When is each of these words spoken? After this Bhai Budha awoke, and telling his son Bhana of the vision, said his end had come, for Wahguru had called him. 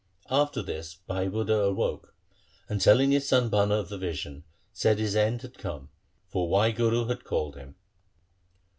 After 0.31 0.63
this 0.63 0.95
Bhai 0.95 1.27
Budha 1.27 1.63
awoke, 1.69 2.15
and 2.67 2.81
telling 2.81 3.11
his 3.11 3.27
son 3.27 3.49
Bhana 3.51 3.75
of 3.75 3.89
the 3.89 3.99
vision, 3.99 4.43
said 4.73 4.97
his 4.97 5.15
end 5.15 5.43
had 5.43 5.59
come, 5.59 5.89
for 6.27 6.49
Wahguru 6.49 7.07
had 7.07 7.23
called 7.23 7.55
him. 7.55 7.75